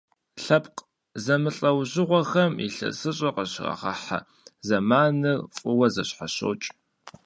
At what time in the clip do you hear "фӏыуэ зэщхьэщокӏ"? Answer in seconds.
5.57-6.67